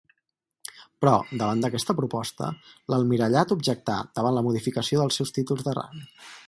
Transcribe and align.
Però, 1.03 1.11
davant 1.41 1.61
d'aquesta 1.65 1.95
proposta, 1.99 2.49
l'Almirallat 2.93 3.55
objectà 3.59 4.01
davant 4.21 4.39
la 4.41 4.47
modificació 4.51 5.03
dels 5.05 5.21
seus 5.23 5.37
títols 5.39 5.67
de 5.71 5.81
rang. 5.83 6.07